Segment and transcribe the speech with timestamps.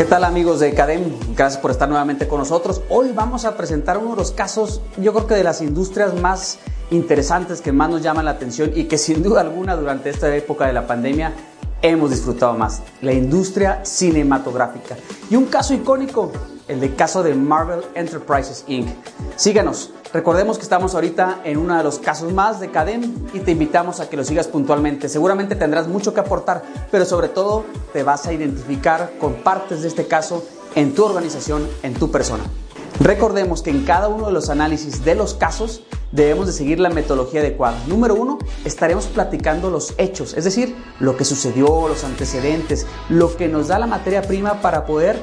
[0.00, 1.14] ¿Qué tal amigos de Cadem?
[1.36, 2.80] Gracias por estar nuevamente con nosotros.
[2.88, 6.58] Hoy vamos a presentar uno de los casos, yo creo que de las industrias más
[6.90, 10.66] interesantes que más nos llaman la atención y que sin duda alguna durante esta época
[10.66, 11.34] de la pandemia
[11.82, 14.96] hemos disfrutado más, la industria cinematográfica.
[15.28, 16.32] Y un caso icónico,
[16.66, 18.88] el de caso de Marvel Enterprises Inc.
[19.36, 23.52] Síganos, recordemos que estamos ahorita en uno de los casos más de Cadem y te
[23.52, 25.08] invitamos a que lo sigas puntualmente.
[25.08, 29.88] Seguramente tendrás mucho que aportar, pero sobre todo te vas a identificar con partes de
[29.88, 30.44] este caso
[30.74, 32.44] en tu organización, en tu persona.
[33.00, 36.90] Recordemos que en cada uno de los análisis de los casos debemos de seguir la
[36.90, 37.78] metodología adecuada.
[37.86, 43.48] Número uno, estaremos platicando los hechos, es decir, lo que sucedió, los antecedentes, lo que
[43.48, 45.18] nos da la materia prima para poder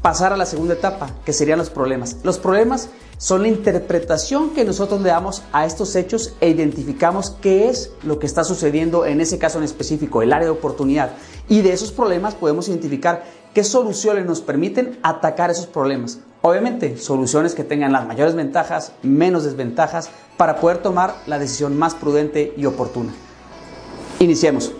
[0.00, 2.16] pasar a la segunda etapa, que serían los problemas.
[2.22, 7.68] Los problemas son la interpretación que nosotros le damos a estos hechos e identificamos qué
[7.68, 11.10] es lo que está sucediendo en ese caso en específico, el área de oportunidad.
[11.48, 16.20] Y de esos problemas podemos identificar qué soluciones nos permiten atacar esos problemas.
[16.42, 21.96] Obviamente, soluciones que tengan las mayores ventajas, menos desventajas, para poder tomar la decisión más
[21.96, 23.12] prudente y oportuna.
[24.20, 24.70] Iniciemos.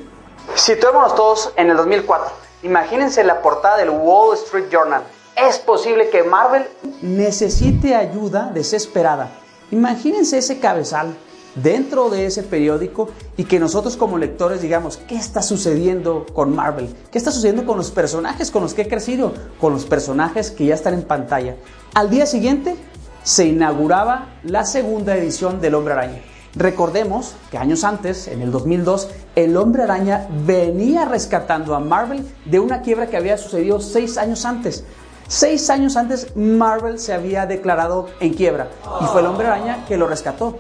[0.54, 2.30] Situémonos todos en el 2004.
[2.62, 5.02] Imagínense la portada del Wall Street Journal.
[5.46, 6.64] Es posible que Marvel
[7.00, 9.30] necesite ayuda desesperada.
[9.70, 11.14] Imagínense ese cabezal
[11.54, 16.92] dentro de ese periódico y que nosotros como lectores digamos, ¿qué está sucediendo con Marvel?
[17.12, 19.32] ¿Qué está sucediendo con los personajes con los que he crecido?
[19.60, 21.54] Con los personajes que ya están en pantalla.
[21.94, 22.74] Al día siguiente
[23.22, 26.20] se inauguraba la segunda edición del Hombre Araña.
[26.56, 32.58] Recordemos que años antes, en el 2002, el Hombre Araña venía rescatando a Marvel de
[32.58, 34.82] una quiebra que había sucedido seis años antes.
[35.28, 38.68] Seis años antes Marvel se había declarado en quiebra
[39.02, 40.58] y fue el Hombre Araña que lo rescató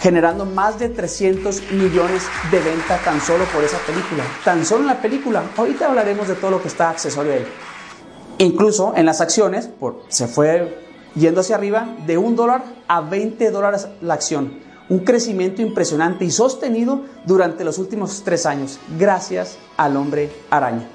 [0.00, 4.24] generando más de 300 millones de venta tan solo por esa película.
[4.44, 5.42] Tan solo en la película.
[5.56, 7.46] Ahorita hablaremos de todo lo que está accesorio a él.
[8.38, 13.50] Incluso en las acciones, por, se fue yendo hacia arriba de un dólar a 20
[13.52, 14.58] dólares la acción.
[14.88, 20.88] Un crecimiento impresionante y sostenido durante los últimos tres años, gracias al hombre araña.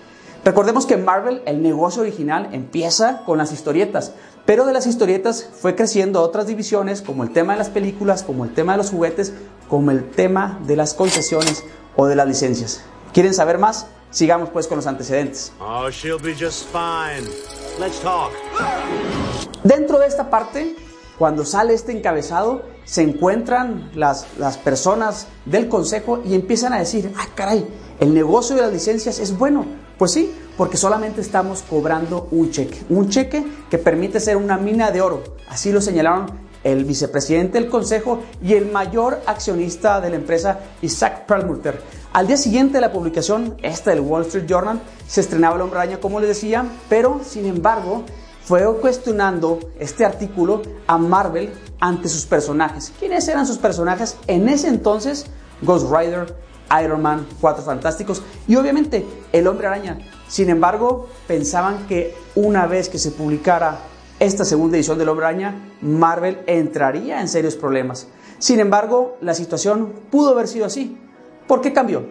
[0.45, 4.11] Recordemos que Marvel, el negocio original, empieza con las historietas,
[4.45, 8.43] pero de las historietas fue creciendo otras divisiones, como el tema de las películas, como
[8.43, 9.33] el tema de los juguetes,
[9.69, 11.63] como el tema de las concesiones
[11.95, 12.83] o de las licencias.
[13.13, 13.87] ¿Quieren saber más?
[14.11, 15.53] Sigamos pues con los antecedentes.
[15.61, 15.87] Oh,
[19.63, 20.75] Dentro de esta parte,
[21.17, 27.13] cuando sale este encabezado, se encuentran las, las personas del consejo y empiezan a decir,
[27.17, 27.65] ah, caray,
[28.01, 29.82] el negocio de las licencias es bueno.
[29.97, 34.91] Pues sí, porque solamente estamos cobrando un cheque, un cheque que permite ser una mina
[34.91, 35.23] de oro.
[35.49, 36.27] Así lo señalaron
[36.63, 41.81] el vicepresidente del consejo y el mayor accionista de la empresa, Isaac Perlmutter.
[42.13, 45.79] Al día siguiente de la publicación, esta del Wall Street Journal, se estrenaba El Hombre
[45.79, 48.03] Araña, como les decía, pero sin embargo
[48.43, 52.93] fue cuestionando este artículo a Marvel ante sus personajes.
[52.99, 54.17] ¿Quiénes eran sus personajes?
[54.27, 55.25] En ese entonces,
[55.61, 56.35] Ghost Rider,
[56.81, 59.99] Iron Man, Cuatro Fantásticos y obviamente El Hombre Araña.
[60.27, 63.79] Sin embargo, pensaban que una vez que se publicara
[64.19, 68.07] esta segunda edición del Hombre Araña, Marvel entraría en serios problemas.
[68.39, 70.97] Sin embargo, la situación pudo haber sido así.
[71.47, 72.05] ¿Por qué cambió?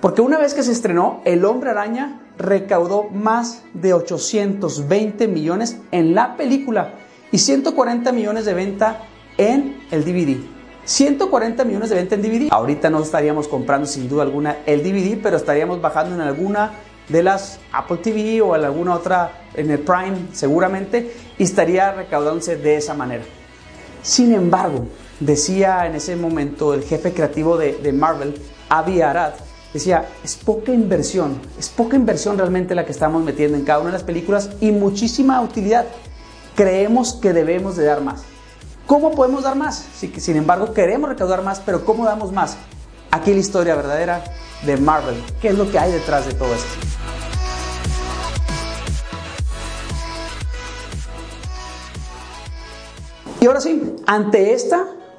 [0.00, 6.14] Porque una vez que se estrenó, El Hombre Araña recaudó más de 820 millones en
[6.14, 6.94] la película
[7.32, 9.02] y 140 millones de venta
[9.36, 10.57] en el DVD.
[10.88, 12.48] 140 millones de venta en DVD.
[12.50, 16.72] Ahorita no estaríamos comprando sin duda alguna el DVD, pero estaríamos bajando en alguna
[17.10, 22.56] de las Apple TV o en alguna otra en el Prime seguramente y estaría recaudándose
[22.56, 23.22] de esa manera.
[24.02, 24.86] Sin embargo,
[25.20, 28.34] decía en ese momento el jefe creativo de, Marvel,
[28.70, 29.34] Avi Arad,
[29.74, 33.88] decía, es poca inversión, es poca inversión realmente la que estamos metiendo en cada una
[33.88, 35.84] de las películas y muchísima utilidad.
[36.56, 38.22] Creemos que debemos de dar más.
[38.88, 39.84] ¿Cómo podemos dar más?
[40.16, 42.56] sin embargo, queremos recaudar más, pero ¿cómo damos más?
[43.10, 44.24] Aquí la historia verdadera
[44.64, 45.22] de Marvel.
[45.42, 46.66] ¿Qué es lo que hay detrás de todo esto?
[53.42, 54.76] Y ahora sí, ante este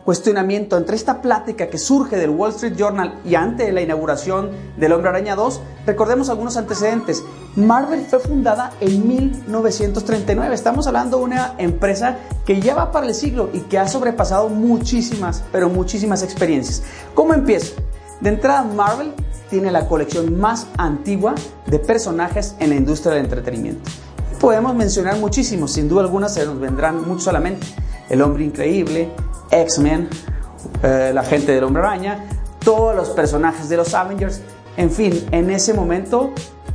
[0.09, 4.93] cuestionamiento, entre esta plática que surge del Wall Street Journal y ante la inauguración del
[4.93, 7.23] Hombre Araña 2, recordemos algunos antecedentes.
[7.55, 10.55] Marvel fue fundada en 1939.
[10.55, 14.49] Estamos hablando de una empresa que ya va para el siglo y que ha sobrepasado
[14.49, 16.81] muchísimas, pero muchísimas experiencias.
[17.13, 17.79] ¿Cómo empieza?
[18.19, 19.13] De entrada, Marvel
[19.51, 21.35] tiene la colección más antigua
[21.67, 23.91] de personajes en la industria del entretenimiento.
[24.39, 27.67] Podemos mencionar muchísimos, sin duda alguna se nos vendrán muchos a la mente.
[28.09, 29.11] El Hombre Increíble,
[29.51, 30.09] X-Men,
[30.83, 32.25] eh, la gente del Hombre Araña,
[32.63, 34.41] todos los personajes de los Avengers.
[34.77, 36.31] En fin, en ese momento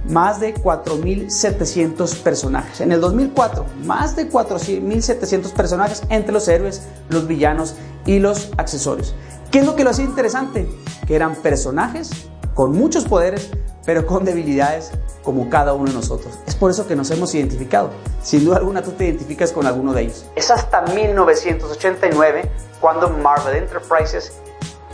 [0.09, 2.81] más de 4.700 personajes.
[2.81, 7.75] En el 2004, más de 4.700 personajes entre los héroes, los villanos
[8.05, 9.15] y los accesorios.
[9.51, 10.69] ¿Qué es lo que lo hacía interesante?
[11.07, 13.51] Que eran personajes con muchos poderes,
[13.85, 14.93] pero con debilidades
[15.23, 16.39] como cada uno de nosotros.
[16.47, 17.91] Es por eso que nos hemos identificado.
[18.23, 20.27] Sin duda alguna tú te identificas con alguno de ellos.
[20.37, 24.33] Es hasta 1989 cuando Marvel Enterprises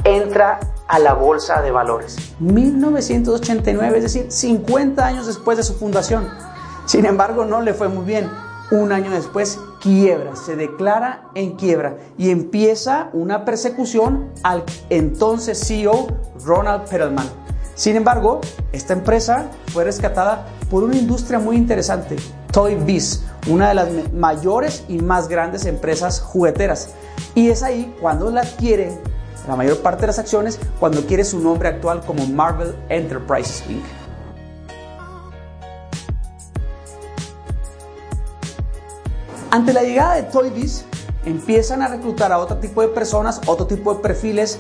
[0.05, 2.17] entra a la bolsa de valores.
[2.41, 6.29] 1989, es decir, 50 años después de su fundación.
[6.87, 8.31] Sin embargo, no le fue muy bien.
[8.73, 16.07] Un año después, quiebra, se declara en quiebra y empieza una persecución al entonces CEO
[16.45, 17.40] Ronald Perelman
[17.81, 18.43] sin embargo,
[18.75, 22.17] esta empresa fue rescatada por una industria muy interesante,
[22.53, 26.91] Toy Biz, una de las mayores y más grandes empresas jugueteras.
[27.35, 28.99] Y es ahí cuando la adquiere
[29.49, 33.83] la mayor parte de las acciones, cuando adquiere su nombre actual como Marvel Enterprises Inc.
[39.51, 40.85] Ante la llegada de Toy Biz,
[41.25, 44.59] empiezan a reclutar a otro tipo de personas, otro tipo de perfiles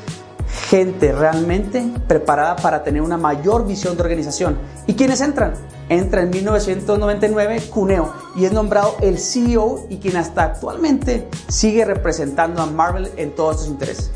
[0.70, 4.56] gente realmente preparada para tener una mayor visión de organización.
[4.86, 5.54] ¿Y quiénes entran?
[5.88, 12.62] Entra en 1999 Cuneo y es nombrado el CEO y quien hasta actualmente sigue representando
[12.62, 14.12] a Marvel en todos sus intereses.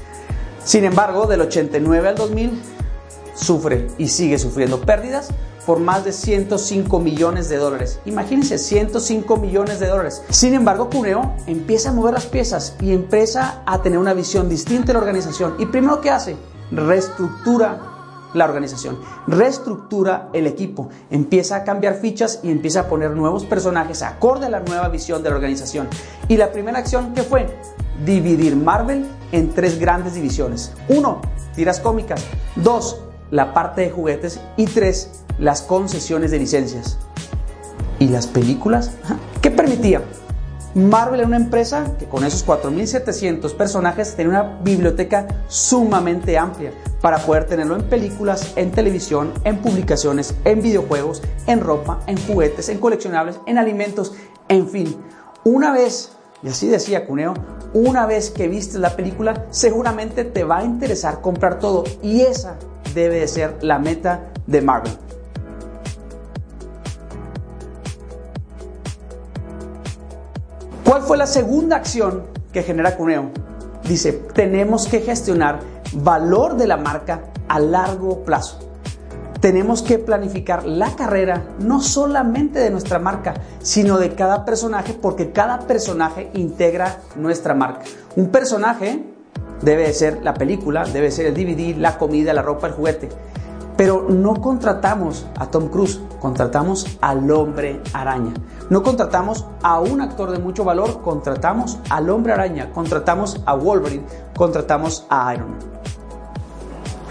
[0.64, 2.62] Sin embargo, del 89 al 2000
[3.34, 5.30] sufre y sigue sufriendo pérdidas
[5.66, 8.00] por más de 105 millones de dólares.
[8.04, 10.22] Imagínense, 105 millones de dólares.
[10.30, 14.88] Sin embargo, Cuneo empieza a mover las piezas y empieza a tener una visión distinta
[14.88, 15.54] de la organización.
[15.58, 16.36] Y primero que hace,
[16.70, 17.90] reestructura
[18.34, 24.02] la organización, reestructura el equipo, empieza a cambiar fichas y empieza a poner nuevos personajes
[24.02, 25.88] acorde a la nueva visión de la organización.
[26.28, 27.46] Y la primera acción que fue
[28.04, 30.72] dividir Marvel en tres grandes divisiones.
[30.88, 31.20] Uno,
[31.54, 32.24] tiras cómicas.
[32.56, 33.03] Dos,
[33.34, 34.40] la parte de juguetes.
[34.56, 36.98] Y tres, las concesiones de licencias.
[37.98, 38.92] ¿Y las películas?
[39.42, 40.02] ¿Qué permitía?
[40.74, 47.18] Marvel era una empresa que con esos 4.700 personajes tenía una biblioteca sumamente amplia para
[47.18, 52.78] poder tenerlo en películas, en televisión, en publicaciones, en videojuegos, en ropa, en juguetes, en
[52.78, 54.14] coleccionables, en alimentos,
[54.48, 54.96] en fin.
[55.44, 57.34] Una vez, y así decía Cuneo,
[57.72, 62.56] una vez que viste la película, seguramente te va a interesar comprar todo y esa
[62.94, 64.92] debe de ser la meta de Marvel.
[70.84, 73.30] ¿Cuál fue la segunda acción que genera Cuneo?
[73.88, 75.60] Dice, tenemos que gestionar
[75.94, 78.58] valor de la marca a largo plazo.
[79.40, 85.32] Tenemos que planificar la carrera no solamente de nuestra marca, sino de cada personaje, porque
[85.32, 87.82] cada personaje integra nuestra marca.
[88.16, 89.13] Un personaje
[89.64, 93.08] debe ser la película, debe ser el DVD, la comida, la ropa, el juguete.
[93.76, 98.32] Pero no contratamos a Tom Cruise, contratamos al hombre araña.
[98.70, 104.04] No contratamos a un actor de mucho valor, contratamos al hombre araña, contratamos a Wolverine,
[104.36, 105.58] contratamos a Iron Man.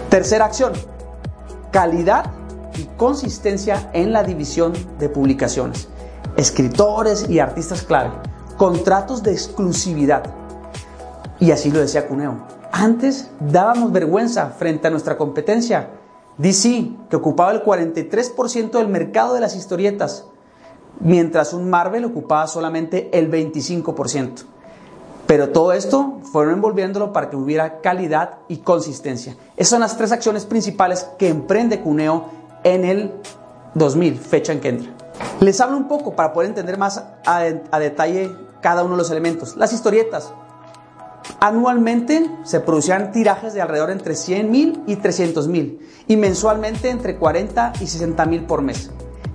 [0.10, 0.72] Tercera acción,
[1.72, 2.32] calidad
[2.78, 5.90] y consistencia en la división de publicaciones.
[6.38, 8.12] Escritores y artistas clave,
[8.58, 10.24] contratos de exclusividad.
[11.40, 12.38] Y así lo decía Cuneo.
[12.72, 15.90] Antes dábamos vergüenza frente a nuestra competencia
[16.38, 20.26] DC, que ocupaba el 43% del mercado de las historietas,
[21.00, 24.46] mientras un Marvel ocupaba solamente el 25%.
[25.28, 29.38] Pero todo esto fueron envolviéndolo para que hubiera calidad y consistencia.
[29.56, 32.26] Esas son las tres acciones principales que emprende Cuneo
[32.64, 33.12] en el
[33.76, 34.92] 2000, fecha en que entra.
[35.40, 37.38] Les hablo un poco para poder entender más a,
[37.72, 39.56] a detalle cada uno de los elementos.
[39.56, 40.34] Las historietas,
[41.44, 47.18] Anualmente se producían tirajes de alrededor entre 100 mil y 300 mil y mensualmente entre
[47.18, 48.92] 40 y 60 mil por mes.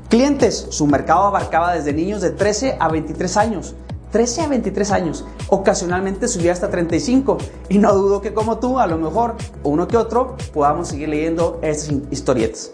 [0.08, 3.74] Clientes, su mercado abarcaba desde niños de 13 a 23 años.
[4.10, 7.36] 13 a 23 años, ocasionalmente subía hasta 35
[7.68, 11.58] y no dudo que como tú, a lo mejor uno que otro, podamos seguir leyendo
[11.60, 12.72] estas historietas.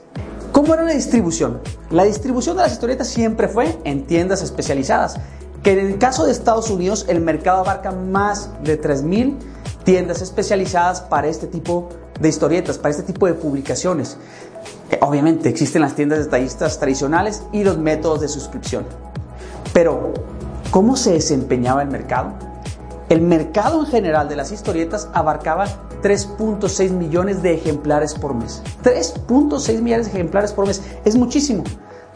[0.52, 1.60] ¿Cómo era la distribución?
[1.90, 5.18] La distribución de las historietas siempre fue en tiendas especializadas
[5.64, 9.38] que en el caso de Estados Unidos el mercado abarca más de 3.000
[9.82, 11.88] tiendas especializadas para este tipo
[12.20, 14.18] de historietas, para este tipo de publicaciones.
[15.00, 18.84] Obviamente existen las tiendas detallistas tradicionales y los métodos de suscripción.
[19.72, 20.12] Pero,
[20.70, 22.34] ¿cómo se desempeñaba el mercado?
[23.08, 25.66] El mercado en general de las historietas abarcaba
[26.02, 28.62] 3.6 millones de ejemplares por mes.
[28.82, 31.64] 3.6 millones de ejemplares por mes es muchísimo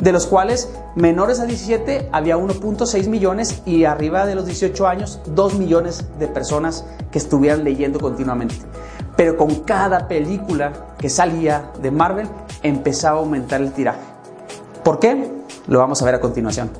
[0.01, 5.21] de los cuales menores a 17 había 1.6 millones y arriba de los 18 años
[5.27, 8.55] 2 millones de personas que estuvieran leyendo continuamente.
[9.17, 12.29] Pero con cada película que salía de Marvel
[12.63, 14.01] empezaba a aumentar el tiraje.
[14.85, 15.31] ¿Por qué?
[15.67, 16.71] Lo vamos a ver a continuación.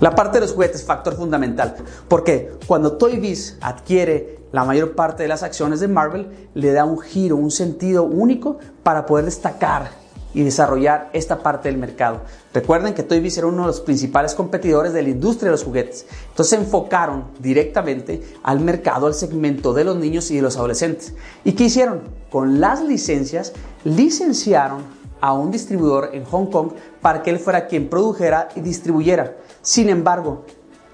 [0.00, 1.76] La parte de los juguetes, factor fundamental,
[2.08, 6.84] porque cuando Toy Biz adquiere la mayor parte de las acciones de Marvel, le da
[6.84, 9.99] un giro, un sentido único para poder destacar
[10.34, 12.20] y desarrollar esta parte del mercado.
[12.52, 15.64] Recuerden que Toy Biz era uno de los principales competidores de la industria de los
[15.64, 16.06] juguetes.
[16.28, 21.14] Entonces se enfocaron directamente al mercado, al segmento de los niños y de los adolescentes.
[21.44, 22.02] ¿Y qué hicieron?
[22.30, 23.52] Con las licencias,
[23.84, 24.82] licenciaron
[25.20, 29.36] a un distribuidor en Hong Kong para que él fuera quien produjera y distribuyera.
[29.62, 30.44] Sin embargo,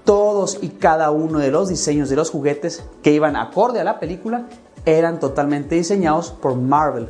[0.03, 3.99] todos y cada uno de los diseños de los juguetes que iban acorde a la
[3.99, 4.47] película
[4.85, 7.09] eran totalmente diseñados por Marvel,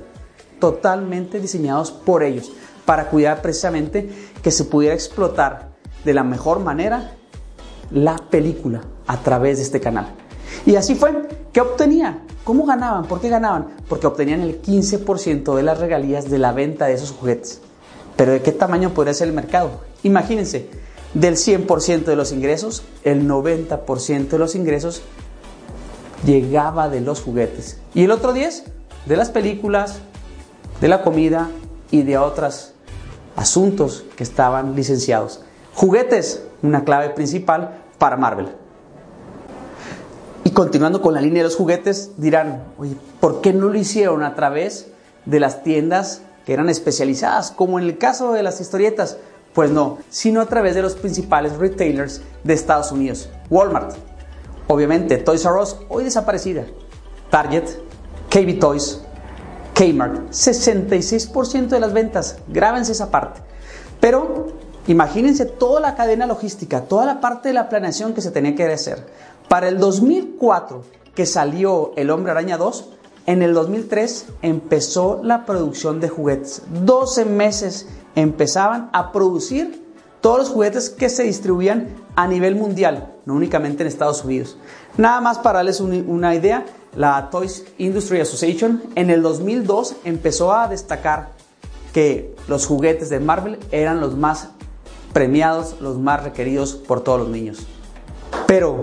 [0.59, 2.51] totalmente diseñados por ellos,
[2.85, 4.09] para cuidar precisamente
[4.41, 5.69] que se pudiera explotar
[6.05, 7.11] de la mejor manera
[7.91, 10.07] la película a través de este canal.
[10.65, 11.27] Y así fue.
[11.51, 12.23] ¿Qué obtenía?
[12.43, 13.05] ¿Cómo ganaban?
[13.05, 13.67] ¿Por qué ganaban?
[13.89, 17.61] Porque obtenían el 15% de las regalías de la venta de esos juguetes.
[18.15, 19.81] Pero ¿de qué tamaño podría ser el mercado?
[20.03, 20.69] Imagínense,
[21.13, 25.01] del 100% de los ingresos, el 90% de los ingresos
[26.25, 27.79] llegaba de los juguetes.
[27.93, 28.63] Y el otro 10%
[29.05, 29.99] de las películas,
[30.81, 31.50] de la comida
[31.91, 32.74] y de otros
[33.36, 35.41] asuntos que estaban licenciados.
[35.74, 38.48] Juguetes, una clave principal para Marvel.
[40.43, 44.24] Y continuando con la línea de los juguetes, dirán, oye, ¿por qué no lo hicieron
[44.24, 44.88] a través
[45.25, 49.17] de las tiendas que eran especializadas, como en el caso de las historietas?
[49.53, 53.29] Pues no, sino a través de los principales retailers de Estados Unidos.
[53.50, 53.96] Walmart,
[54.67, 56.63] obviamente Toys R Us, hoy desaparecida.
[57.29, 57.65] Target,
[58.29, 59.01] KB Toys,
[59.77, 62.38] Kmart, 66% de las ventas.
[62.48, 63.41] Grábense esa parte.
[64.00, 64.48] Pero
[64.88, 68.65] imagínense toda la cadena logística, toda la parte de la planeación que se tenía que
[68.65, 69.05] hacer.
[69.48, 72.89] Para el 2004, que salió El Hombre Araña 2,
[73.27, 76.63] en el 2003 empezó la producción de juguetes.
[76.84, 79.86] 12 meses empezaban a producir
[80.22, 84.57] todos los juguetes que se distribuían a nivel mundial, no únicamente en Estados Unidos.
[84.98, 86.65] Nada más para darles una idea,
[86.96, 91.29] la Toys Industry Association en el 2002 empezó a destacar
[91.94, 94.50] que los juguetes de Marvel eran los más
[95.13, 97.65] premiados, los más requeridos por todos los niños.
[98.46, 98.82] Pero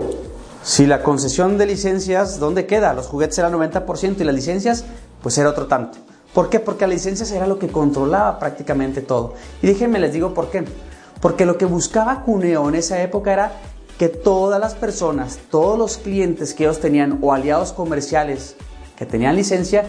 [0.63, 2.93] si la concesión de licencias, ¿dónde queda?
[2.93, 4.85] Los juguetes eran 90% y las licencias,
[5.21, 5.97] pues era otro tanto.
[6.33, 6.59] ¿Por qué?
[6.59, 9.35] Porque las licencias era lo que controlaba prácticamente todo.
[9.61, 10.65] Y déjenme les digo por qué.
[11.21, 13.53] Porque lo que buscaba Cuneo en esa época era
[13.97, 18.55] que todas las personas, todos los clientes que ellos tenían o aliados comerciales
[18.97, 19.85] que tenían licencia,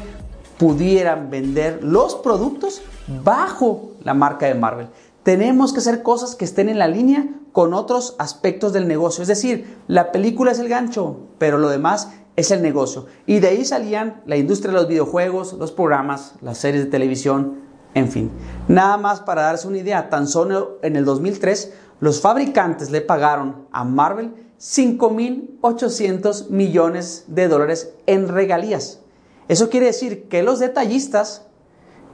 [0.59, 2.83] pudieran vender los productos
[3.25, 4.89] bajo la marca de Marvel.
[5.23, 9.23] Tenemos que hacer cosas que estén en la línea con otros aspectos del negocio.
[9.23, 13.07] Es decir, la película es el gancho, pero lo demás es el negocio.
[13.27, 17.66] Y de ahí salían la industria de los videojuegos, los programas, las series de televisión,
[17.97, 18.31] en fin.
[18.69, 23.67] Nada más para darse una idea, tan solo en el 2003 los fabricantes le pagaron
[23.73, 29.01] a Marvel 5.800 millones de dólares en regalías.
[29.49, 31.47] Eso quiere decir que los detallistas,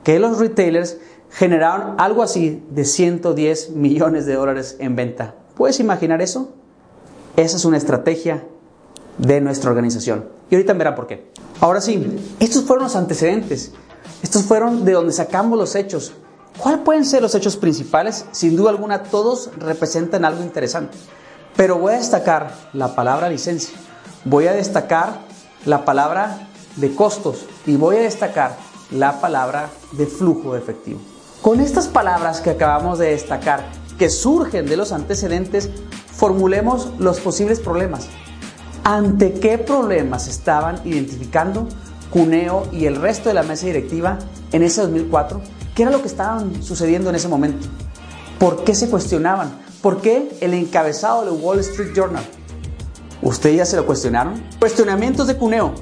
[0.05, 0.99] que los retailers
[1.31, 5.35] generaron algo así de 110 millones de dólares en venta.
[5.57, 6.53] ¿Puedes imaginar eso?
[7.37, 8.45] Esa es una estrategia
[9.19, 10.29] de nuestra organización.
[10.49, 11.27] Y ahorita verán por qué.
[11.61, 12.05] Ahora sí,
[12.39, 13.73] estos fueron los antecedentes.
[14.23, 16.13] Estos fueron de donde sacamos los hechos.
[16.57, 18.25] ¿Cuáles pueden ser los hechos principales?
[18.31, 20.97] Sin duda alguna, todos representan algo interesante.
[21.57, 23.77] Pero voy a destacar la palabra licencia,
[24.25, 25.21] voy a destacar
[25.67, 28.57] la palabra de costos y voy a destacar
[28.91, 31.01] la palabra de flujo efectivo.
[31.43, 33.65] Con estas palabras que acabamos de destacar,
[33.99, 35.69] que surgen de los antecedentes,
[36.15, 38.07] formulemos los posibles problemas.
[38.85, 41.69] ¿Ante qué problemas estaban identificando
[42.13, 44.19] Cuneo y el resto de la mesa directiva
[44.53, 45.41] en ese 2004?
[45.75, 47.67] ¿Qué era lo que estaba sucediendo en ese momento?
[48.39, 49.61] ¿Por qué se cuestionaban?
[49.81, 52.23] ¿Por qué el encabezado del Wall Street Journal?
[53.23, 54.43] ¿Ustedes ya se lo cuestionaron?
[54.61, 55.75] Cuestionamientos de Cuneo.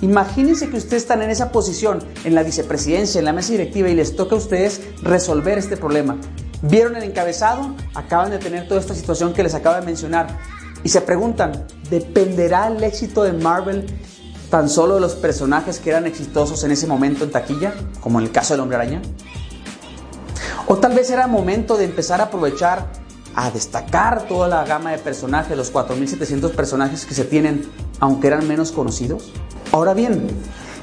[0.00, 3.94] Imagínense que ustedes están en esa posición, en la vicepresidencia, en la mesa directiva, y
[3.94, 6.18] les toca a ustedes resolver este problema.
[6.62, 7.74] ¿Vieron el encabezado?
[7.94, 10.38] Acaban de tener toda esta situación que les acabo de mencionar.
[10.82, 13.86] Y se preguntan, ¿dependerá el éxito de Marvel
[14.50, 18.32] tan solo los personajes que eran exitosos en ese momento en taquilla, como en el
[18.32, 19.02] caso del hombre araña?
[20.66, 22.86] O tal vez era momento de empezar a aprovechar,
[23.34, 27.68] a destacar toda la gama de personajes, los 4.700 personajes que se tienen,
[28.00, 29.30] aunque eran menos conocidos.
[29.72, 30.26] Ahora bien,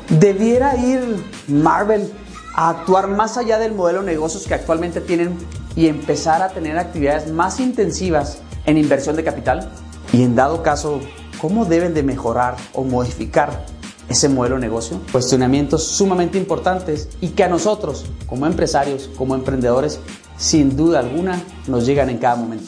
[0.10, 1.02] ¿debiera ir
[1.48, 2.12] Marvel
[2.56, 5.38] a actuar más allá del modelo de negocios que actualmente tienen
[5.76, 9.70] y empezar a tener actividades más intensivas en inversión de capital?
[10.14, 11.02] Y en dado caso,
[11.44, 13.66] cómo deben de mejorar o modificar
[14.08, 15.02] ese modelo de negocio.
[15.12, 20.00] Cuestionamientos sumamente importantes y que a nosotros, como empresarios, como emprendedores,
[20.38, 22.68] sin duda alguna, nos llegan en cada momento.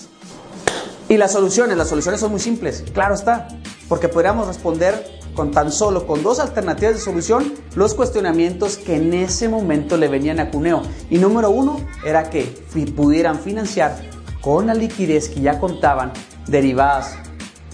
[1.08, 3.48] Y las soluciones, las soluciones son muy simples, claro está,
[3.88, 9.14] porque podríamos responder con tan solo con dos alternativas de solución los cuestionamientos que en
[9.14, 10.82] ese momento le venían a Cuneo.
[11.10, 12.44] Y número uno era que
[12.94, 13.96] pudieran financiar
[14.42, 16.12] con la liquidez que ya contaban
[16.46, 17.16] derivadas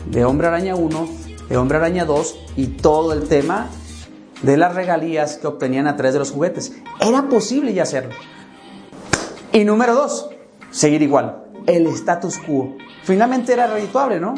[0.08, 1.10] de Hombre Araña 1,
[1.50, 3.70] de Hombre Araña 2 y todo el tema
[4.42, 6.74] de las regalías que obtenían a través de los juguetes.
[7.00, 8.14] Era posible ya hacerlo.
[9.54, 10.30] Y número dos,
[10.72, 12.76] seguir igual, el status quo.
[13.04, 14.36] Finalmente era redituable, ¿no?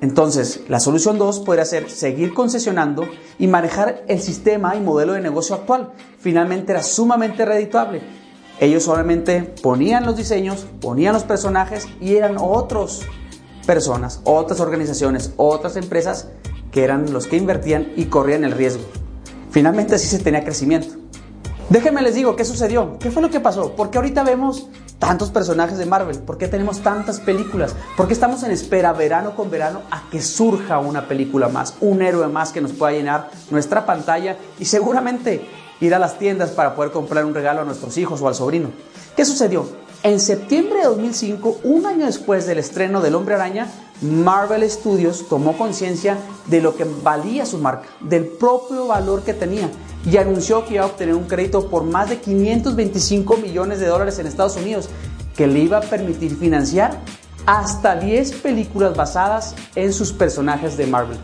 [0.00, 3.06] Entonces, la solución 2 podría ser seguir concesionando
[3.38, 5.92] y manejar el sistema y modelo de negocio actual.
[6.18, 8.02] Finalmente era sumamente redituable.
[8.58, 13.02] Ellos solamente ponían los diseños, ponían los personajes y eran otras
[13.66, 16.28] personas, otras organizaciones, otras empresas
[16.70, 18.84] que eran los que invertían y corrían el riesgo.
[19.50, 20.94] Finalmente así se tenía crecimiento.
[21.68, 22.98] Déjenme les digo, ¿qué sucedió?
[22.98, 23.74] ¿Qué fue lo que pasó?
[23.76, 24.68] Porque ahorita vemos
[25.02, 26.20] tantos personajes de Marvel?
[26.20, 27.74] ¿Por qué tenemos tantas películas?
[27.96, 32.02] ¿Por qué estamos en espera verano con verano a que surja una película más, un
[32.02, 35.44] héroe más que nos pueda llenar nuestra pantalla y seguramente
[35.80, 38.70] ir a las tiendas para poder comprar un regalo a nuestros hijos o al sobrino?
[39.16, 39.66] ¿Qué sucedió?
[40.04, 43.68] En septiembre de 2005, un año después del estreno del Hombre Araña,
[44.00, 49.70] Marvel Studios tomó conciencia de lo que valía su marca, del propio valor que tenía
[50.04, 54.18] y anunció que iba a obtener un crédito por más de 525 millones de dólares
[54.18, 54.88] en Estados Unidos
[55.36, 56.98] que le iba a permitir financiar
[57.46, 61.18] hasta 10 películas basadas en sus personajes de Marvel.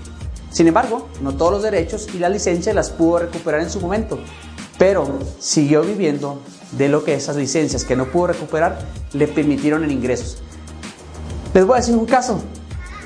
[0.53, 4.21] Sin embargo, no todos los derechos y la licencia las pudo recuperar en su momento,
[4.79, 6.41] pero siguió viviendo
[6.73, 8.79] de lo que esas licencias que no pudo recuperar
[9.13, 10.43] le permitieron en ingresos.
[11.55, 12.41] Les voy a decir un caso.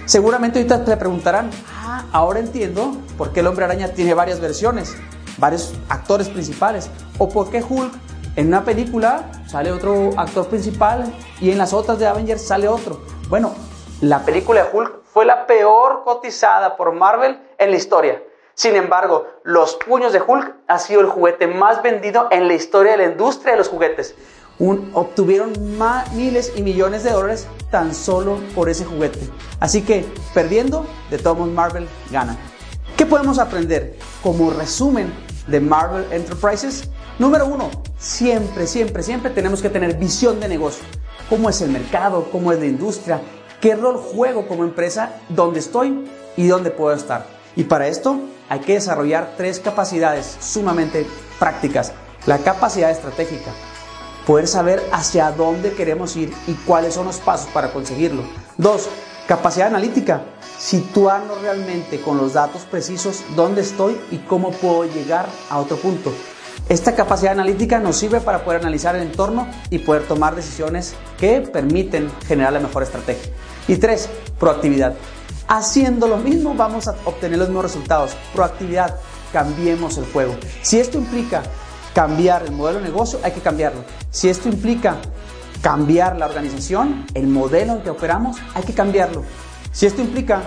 [0.04, 4.96] Seguramente ahorita te preguntarán, ah, ahora entiendo por qué el hombre araña tiene varias versiones,
[5.38, 7.92] varios actores principales, o por qué Hulk
[8.34, 13.00] en una película sale otro actor principal y en las otras de Avengers sale otro.
[13.28, 13.54] Bueno,
[14.00, 18.22] la película de Hulk fue la peor cotizada por Marvel en la historia.
[18.54, 22.92] Sin embargo, los puños de Hulk ha sido el juguete más vendido en la historia
[22.92, 24.14] de la industria de los juguetes.
[24.92, 25.52] obtuvieron
[26.12, 29.20] miles y millones de dólares tan solo por ese juguete.
[29.58, 32.36] Así que, perdiendo, de todos Marvel gana.
[32.96, 35.12] ¿Qué podemos aprender como resumen
[35.46, 36.90] de Marvel Enterprises?
[37.18, 40.84] Número uno, siempre, siempre, siempre tenemos que tener visión de negocio.
[41.30, 42.28] ¿Cómo es el mercado?
[42.30, 43.20] ¿Cómo es la industria?
[43.60, 45.20] ¿Qué rol juego como empresa?
[45.30, 46.04] ¿Dónde estoy
[46.36, 47.26] y dónde puedo estar?
[47.56, 48.18] Y para esto
[48.52, 51.06] hay que desarrollar tres capacidades sumamente
[51.38, 51.94] prácticas.
[52.26, 53.50] La capacidad estratégica,
[54.26, 58.22] poder saber hacia dónde queremos ir y cuáles son los pasos para conseguirlo.
[58.58, 58.90] Dos,
[59.26, 60.24] capacidad analítica,
[60.58, 66.12] situarnos realmente con los datos precisos dónde estoy y cómo puedo llegar a otro punto.
[66.68, 71.40] Esta capacidad analítica nos sirve para poder analizar el entorno y poder tomar decisiones que
[71.40, 73.32] permiten generar la mejor estrategia.
[73.66, 74.94] Y tres, proactividad.
[75.54, 78.16] Haciendo lo mismo vamos a obtener los mismos resultados.
[78.34, 78.96] Proactividad,
[79.34, 80.34] cambiemos el juego.
[80.62, 81.42] Si esto implica
[81.94, 83.84] cambiar el modelo de negocio, hay que cambiarlo.
[84.10, 84.96] Si esto implica
[85.60, 89.24] cambiar la organización, el modelo en que operamos, hay que cambiarlo.
[89.72, 90.40] Si esto implica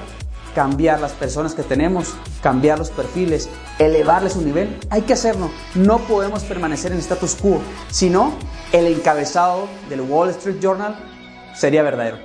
[0.55, 5.51] cambiar las personas que tenemos, cambiar los perfiles, elevarles su nivel, hay que hacerlo.
[5.75, 8.33] No podemos permanecer en status quo, sino
[8.71, 10.95] el encabezado del Wall Street Journal
[11.53, 12.17] sería verdadero.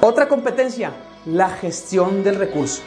[0.00, 0.92] Otra competencia,
[1.24, 2.82] la gestión del recurso.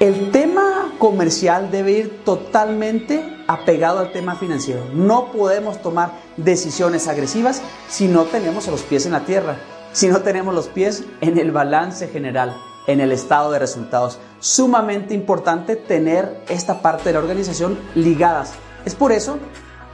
[0.00, 4.82] El tema comercial debe ir totalmente apegado al tema financiero.
[4.94, 9.56] No podemos tomar decisiones agresivas si no tenemos los pies en la tierra,
[9.92, 12.56] si no tenemos los pies en el balance general,
[12.86, 14.18] en el estado de resultados.
[14.38, 18.54] Sumamente importante tener esta parte de la organización ligadas.
[18.86, 19.38] Es por eso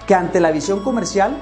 [0.07, 1.37] que ante la visión comercial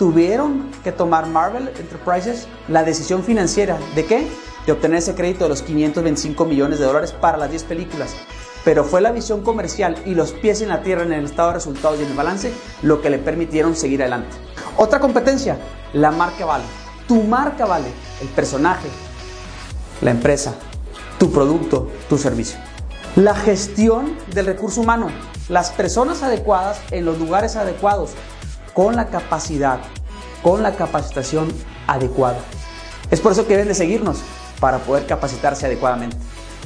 [0.00, 4.26] tuvieron que tomar Marvel Enterprises la decisión financiera de qué?
[4.66, 8.14] De obtener ese crédito de los 525 millones de dólares para las 10 películas.
[8.64, 11.54] Pero fue la visión comercial y los pies en la tierra en el estado de
[11.54, 14.36] resultados y en el balance lo que le permitieron seguir adelante.
[14.76, 15.58] Otra competencia,
[15.92, 16.64] la marca vale.
[17.08, 17.88] Tu marca vale,
[18.20, 18.88] el personaje,
[20.00, 20.54] la empresa,
[21.18, 22.58] tu producto, tu servicio.
[23.16, 25.08] La gestión del recurso humano,
[25.48, 28.12] las personas adecuadas en los lugares adecuados,
[28.74, 29.80] con la capacidad,
[30.42, 31.52] con la capacitación
[31.86, 32.38] adecuada.
[33.10, 34.18] Es por eso que deben de seguirnos
[34.60, 36.16] para poder capacitarse adecuadamente.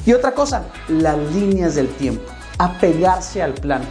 [0.05, 2.23] Y otra cosa, las líneas del tiempo,
[2.57, 3.81] apegarse al plan.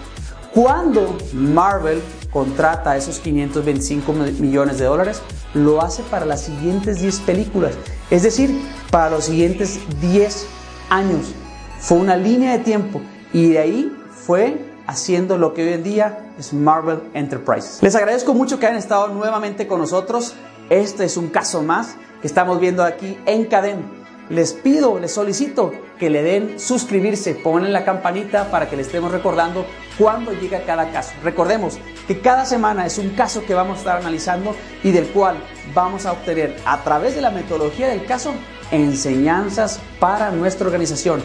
[0.52, 5.20] Cuando Marvel contrata esos 525 millones de dólares,
[5.54, 7.74] lo hace para las siguientes 10 películas,
[8.10, 10.46] es decir, para los siguientes 10
[10.90, 11.34] años.
[11.80, 13.00] Fue una línea de tiempo
[13.32, 17.82] y de ahí fue haciendo lo que hoy en día es Marvel Enterprises.
[17.82, 20.34] Les agradezco mucho que hayan estado nuevamente con nosotros
[20.70, 26.08] Este es un caso más estamos viendo aquí en Cadem les pido, les solicito que
[26.08, 29.66] le den suscribirse, pongan la campanita para que le estemos recordando
[29.98, 31.12] cuando llega cada caso.
[31.22, 35.36] Recordemos que cada semana es un caso que vamos a estar analizando y del cual
[35.74, 38.32] vamos a obtener a través de la metodología del caso
[38.70, 41.22] enseñanzas para nuestra organización.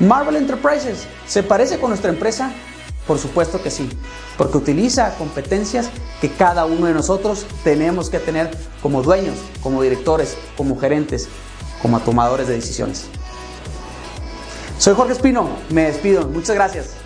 [0.00, 2.50] Marvel Enterprises, ¿se parece con nuestra empresa?
[3.06, 3.88] Por supuesto que sí,
[4.38, 5.90] porque utiliza competencias
[6.20, 11.28] que cada uno de nosotros tenemos que tener como dueños, como directores, como gerentes
[11.84, 13.04] como tomadores de decisiones.
[14.78, 17.03] Soy Jorge Espino, me despido, muchas gracias.